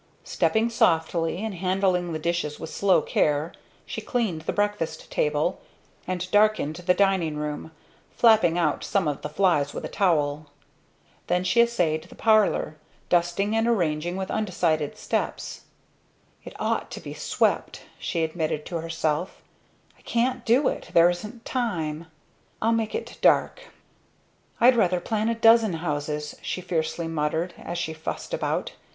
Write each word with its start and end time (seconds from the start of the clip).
Stepping 0.23 0.67
softly, 0.67 1.37
and 1.45 1.53
handling 1.53 2.11
the 2.11 2.17
dishes 2.17 2.59
with 2.59 2.71
slow 2.71 3.03
care, 3.03 3.53
she 3.85 4.01
cleaned 4.01 4.41
the 4.41 4.51
breakfast 4.51 5.11
table 5.11 5.61
and 6.07 6.31
darkened 6.31 6.77
the 6.77 6.93
dining 6.95 7.37
room, 7.37 7.69
flapping 8.09 8.57
out 8.57 8.83
some 8.83 9.07
of 9.07 9.21
the 9.21 9.29
flies 9.29 9.75
with 9.75 9.85
a 9.85 9.87
towel. 9.87 10.47
Then 11.27 11.43
she 11.43 11.61
essayed 11.61 12.05
the 12.05 12.15
parlor, 12.15 12.77
dusting 13.09 13.55
and 13.55 13.67
arranging 13.67 14.15
with 14.17 14.31
undecided 14.31 14.97
steps. 14.97 15.65
"It 16.43 16.55
ought 16.59 16.89
to 16.89 16.99
be 16.99 17.13
swept," 17.13 17.83
she 17.99 18.23
admitted 18.23 18.65
to 18.65 18.77
herself; 18.77 19.43
"I 19.95 20.01
can't 20.01 20.43
do 20.43 20.67
it 20.67 20.89
there 20.95 21.11
isn't 21.11 21.45
time. 21.45 22.07
I'll 22.59 22.71
make 22.71 22.95
it 22.95 23.19
dark" 23.21 23.65
"I'd 24.59 24.75
rather 24.75 24.99
plan 24.99 25.29
a 25.29 25.35
dozen 25.35 25.73
houses!" 25.73 26.35
she 26.41 26.59
fiercely 26.59 27.07
muttered, 27.07 27.53
as 27.63 27.77
she 27.77 27.93
fussed 27.93 28.33
about. 28.33 28.71